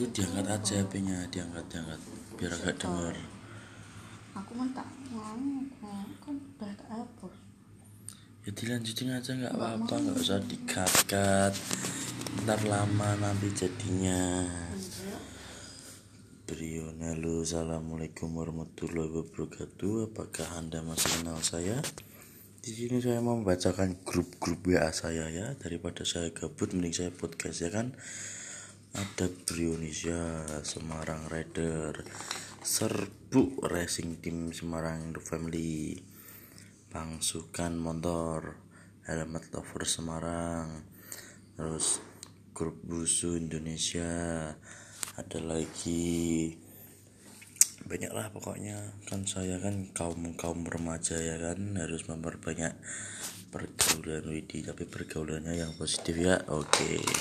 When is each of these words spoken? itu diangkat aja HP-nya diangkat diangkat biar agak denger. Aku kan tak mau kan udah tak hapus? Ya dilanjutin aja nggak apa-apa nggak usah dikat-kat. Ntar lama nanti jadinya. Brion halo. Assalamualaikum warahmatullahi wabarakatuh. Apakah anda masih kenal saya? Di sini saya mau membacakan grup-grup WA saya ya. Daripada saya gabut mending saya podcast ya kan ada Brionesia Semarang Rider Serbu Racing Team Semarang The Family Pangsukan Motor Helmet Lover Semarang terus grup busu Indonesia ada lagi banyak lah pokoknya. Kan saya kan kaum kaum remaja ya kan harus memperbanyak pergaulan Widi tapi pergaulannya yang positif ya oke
itu 0.00 0.24
diangkat 0.24 0.48
aja 0.48 0.80
HP-nya 0.80 1.28
diangkat 1.28 1.60
diangkat 1.68 2.00
biar 2.40 2.52
agak 2.56 2.72
denger. 2.80 3.14
Aku 4.32 4.56
kan 4.56 4.72
tak 4.72 4.88
mau 5.12 5.36
kan 6.24 6.34
udah 6.40 6.72
tak 6.72 6.88
hapus? 6.88 7.36
Ya 8.48 8.50
dilanjutin 8.56 9.12
aja 9.12 9.30
nggak 9.36 9.52
apa-apa 9.60 9.94
nggak 10.00 10.16
usah 10.16 10.40
dikat-kat. 10.40 11.52
Ntar 12.48 12.60
lama 12.64 13.12
nanti 13.20 13.52
jadinya. 13.52 14.48
Brion 16.48 16.96
halo. 17.04 17.44
Assalamualaikum 17.44 18.32
warahmatullahi 18.40 19.20
wabarakatuh. 19.20 20.16
Apakah 20.16 20.48
anda 20.56 20.80
masih 20.80 21.12
kenal 21.20 21.44
saya? 21.44 21.76
Di 22.64 22.72
sini 22.72 23.04
saya 23.04 23.20
mau 23.20 23.36
membacakan 23.36 24.00
grup-grup 24.00 24.64
WA 24.64 24.88
saya 24.96 25.28
ya. 25.28 25.52
Daripada 25.60 26.08
saya 26.08 26.32
gabut 26.32 26.72
mending 26.72 26.96
saya 26.96 27.12
podcast 27.12 27.60
ya 27.60 27.68
kan 27.68 27.92
ada 28.96 29.30
Brionesia 29.46 30.42
Semarang 30.66 31.30
Rider 31.30 32.02
Serbu 32.58 33.62
Racing 33.62 34.18
Team 34.18 34.50
Semarang 34.50 35.14
The 35.14 35.22
Family 35.22 35.94
Pangsukan 36.90 37.78
Motor 37.78 38.58
Helmet 39.06 39.50
Lover 39.54 39.86
Semarang 39.86 40.82
terus 41.54 42.02
grup 42.50 42.82
busu 42.82 43.38
Indonesia 43.38 44.10
ada 45.14 45.38
lagi 45.38 46.50
banyak 47.84 48.12
lah 48.12 48.28
pokoknya. 48.30 48.76
Kan 49.08 49.24
saya 49.24 49.58
kan 49.58 49.88
kaum 49.90 50.36
kaum 50.38 50.62
remaja 50.62 51.16
ya 51.18 51.36
kan 51.40 51.74
harus 51.74 52.06
memperbanyak 52.06 52.76
pergaulan 53.50 54.30
Widi 54.30 54.62
tapi 54.62 54.86
pergaulannya 54.86 55.58
yang 55.58 55.74
positif 55.74 56.14
ya 56.22 56.38
oke 56.46 57.02